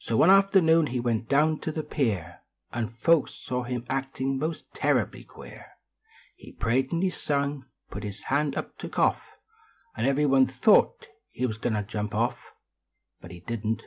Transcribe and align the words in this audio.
So 0.00 0.16
one 0.16 0.30
afternoon 0.30 0.86
he 0.86 0.98
went 0.98 1.28
down 1.28 1.58
to 1.60 1.70
the 1.70 1.82
pier, 1.82 2.40
Xd 2.72 2.90
folks 2.92 3.34
saw 3.34 3.64
him 3.64 3.84
actin 3.86 4.38
most 4.38 4.64
terribly 4.72 5.24
queer; 5.24 5.66
He 6.38 6.52
prayed 6.52 6.90
nd 6.90 7.02
he 7.02 7.10
sung, 7.10 7.66
put 7.90 8.02
his 8.02 8.22
hand 8.22 8.56
up 8.56 8.78
to 8.78 8.88
cough 8.88 9.36
,\n 9.94 10.06
ever} 10.06 10.26
one 10.26 10.46
thought 10.46 11.06
he 11.32 11.44
was 11.44 11.58
a 11.58 11.60
goin 11.60 11.74
to 11.74 11.82
jump 11.82 12.14
off 12.14 12.54
Hut 13.20 13.30
he 13.30 13.40
didn 13.40 13.76
t. 13.76 13.84